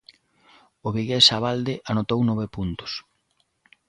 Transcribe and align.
O 0.87 0.87
vigués 0.95 1.27
Abalde 1.37 1.73
anotou 1.91 2.19
nove 2.29 2.45
puntos. 2.55 2.91